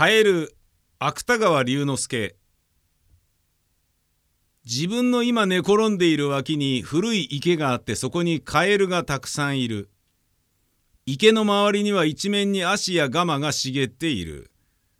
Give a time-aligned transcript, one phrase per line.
[0.00, 0.56] カエル
[0.98, 2.34] 芥川龍之介。
[4.64, 9.90] 自分の今寝転んでいる脇に古い池があってそこにカエルがたくさんいる。
[11.04, 14.50] 池の周りには一面に足やガマが茂っている。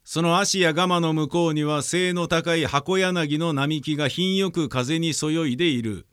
[0.04, 6.06] その足やガマの向こうには背の高い箱柳の並木が品よく風にそよいでいる。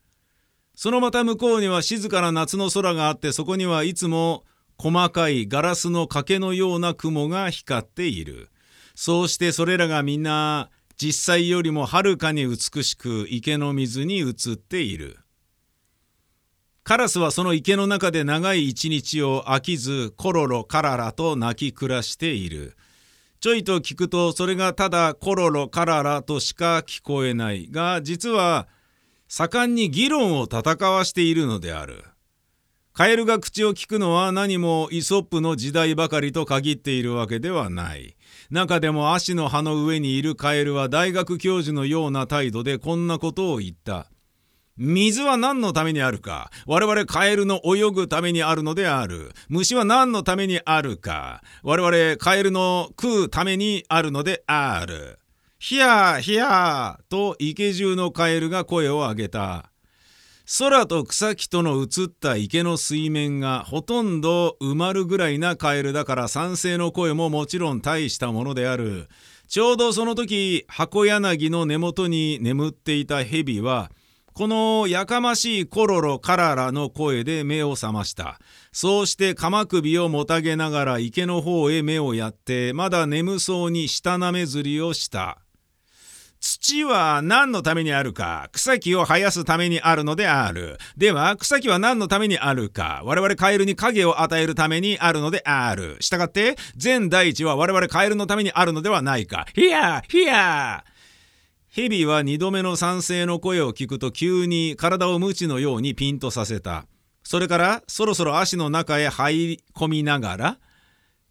[0.76, 4.46] そのまた向こうには静かな夏の空があってそこにはいつも
[4.78, 8.50] 細かいガラスの賭けのような雲が光っている。
[9.00, 15.20] そうしてそれらがみんな実際よりもはるかに美しく池の水に映っている。
[16.84, 22.76] カラスはその池の中で長い一日を飽きずコロロカララと泣き暮らしている。
[23.40, 28.68] ちょいと聞くとそれがただコロロカララとしか聞こえないが実は
[29.28, 32.04] 盛んに議論を戦わしているのである。
[32.94, 38.17] カエルが口を聞くのは何もイソップの時代ばかりと限っているわけではない。
[38.50, 44.08] 中でも足の葉の上にいるカエルは大学教授のような態度でこんなことを言った。
[44.78, 46.52] 水は何のためにあるか？
[46.68, 49.32] 我々カエルの泳ぐためにあるのである。
[49.50, 51.42] 虫は何のためにあるか？
[51.64, 55.20] 我々カエルの食うためにあるのである。
[55.60, 59.72] ひやひやと池中のカエルが声を上げた。
[60.50, 69.10] 空と草木との映った池の水面がほとんど埋まるぐらいなカエルだから賛成の声ももちろん大したものである。
[69.50, 73.92] ちょうどその時箱柳の根元に眠っていた蛇は
[74.34, 78.40] このやかましいコロロカララの声で目を覚ました。
[78.72, 85.40] そうして鎌首をもたげながら池の方へ目をやってまだ眠そうに舌なめずりをした。
[86.40, 90.78] 土は何のためにあるか草木を生やすためにあるのである。
[90.96, 95.98] では草木は何のためにあるか我々カエルに影を与えるためにあるのである。
[96.00, 99.46] したがって全大地は我々カエルのためにあるのではないか。
[99.54, 100.84] ヒヤヒヤ
[101.70, 106.86] ヘビは二度目の賛成の声を聞くと急に体を無知のようにピンとさせた。
[107.24, 110.58] それからそろそろ足の中へ入り込みながら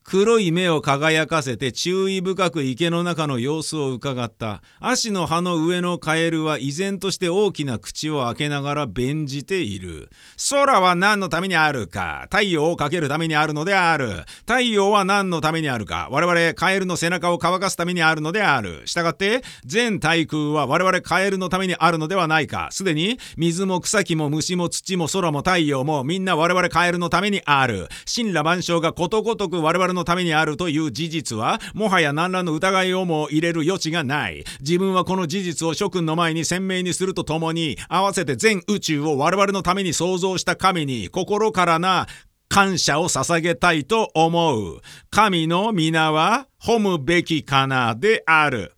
[0.09, 4.63] 黒い目を輝かせて注意深く池の中の様子を伺った。
[4.79, 10.09] 足の葉の上のカエルは依然として大きな口を開けながら弁じている。
[10.49, 14.23] 空は何のためにあるか太陽をかけるためにあるのである。
[14.43, 18.87] 太陽は何のためにあるか我々カエルの背中を乾かすためにあるのである。
[18.87, 22.69] したがって全対空は我々カエルのためにあるのではないか。
[22.71, 27.89] すでに水も草木も虫も土も空も太陽もみんな我々カエルのためにある。
[28.07, 34.45] 神羅万象がことごとく我々ののためにあるという事実はもはや何らの疑いをも入れる余地がない。
[34.61, 42.07] 自分はこの事実を諸君の前に鮮明にするとともに合わせて全宇宙を我々のために創造した神に心からな
[42.49, 44.81] 感謝を捧げたいと思う。
[45.11, 48.77] 神の皆は褒むべきかなである。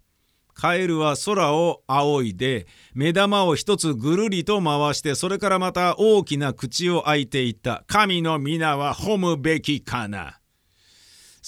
[0.55, 7.85] カエルは空を仰いで目玉を一つぐるりと回してそれからまた大きな口を開いていった。
[7.87, 10.41] 神の皆は褒むべきかな。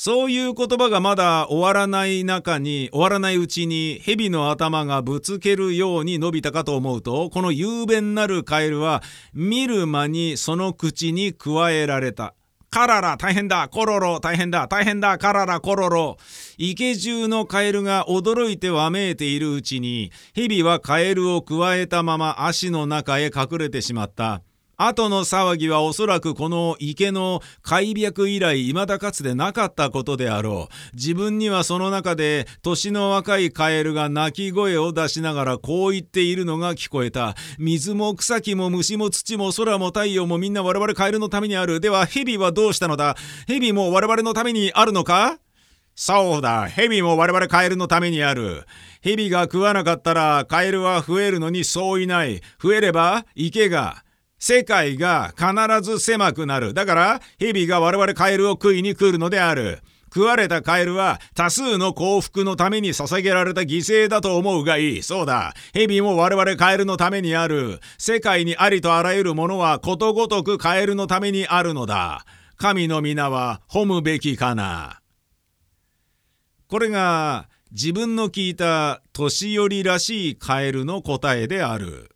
[0.03, 9.03] そういう言葉がまだ終わらない中に終わらないうちに蛇の頭がぶつけるように伸びたかと思うとこの雄弁なるカエルは
[9.34, 12.33] 見る間にその口に加えられた。
[12.71, 16.17] カララ大変だコロロ大変だ大変だカララコロロ
[16.56, 24.41] 池中のカエルが驚いてわめいているうちに蛇はカエルをくわえたまま足の中へ隠れてしまった。
[24.82, 30.96] 後の騒ぎはおそらくこの池の開闢以来未だかつてなかったことであろう。
[30.96, 37.34] 自分にはその中で年の若いカエルが鳴き声を出しながらこう言っているのが聞こえた。
[37.58, 41.80] 水も草木も虫も土も空も太陽もみんな我々カエルのためにある。
[41.80, 43.16] では蛇はどうしたのだ？
[43.46, 45.38] 蛇も我々のためにあるのか？
[45.94, 48.64] そうだ、蛇も我々カエルのためにある。
[49.02, 52.40] 蛇が食わなかったらカエルは増えるのにそういない。
[52.62, 54.02] 増えれば池が。
[54.40, 56.75] 世界が必ず狭くなる。
[56.75, 59.81] だから、蛇が我々カエルを食いに来るのである。
[60.12, 65.02] 食われたカエルは多数の幸福のために捧げられた犠牲だと思うがいい。
[65.04, 65.54] そうだ。
[65.72, 67.78] 蛇も我々カエルのためにある。
[67.96, 72.25] 世界にありとあらゆるものはことごとくカエルのためにあるのだ。
[72.56, 75.00] 神の皆は褒むべきかな。
[76.66, 82.10] これが自分の聞いた年寄りらしいカエルの答えである。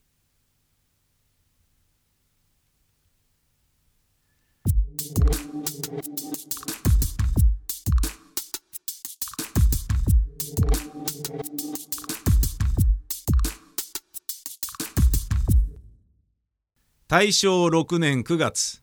[17.07, 18.81] 大正6年9月。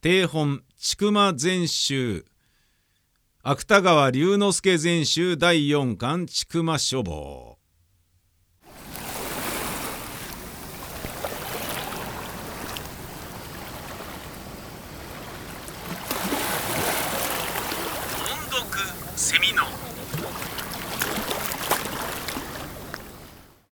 [0.00, 2.24] 定本千曲全集
[3.44, 7.58] 芥川龍之介全集第4巻千曲書房。
[18.24, 18.66] 音読
[19.14, 19.85] セミの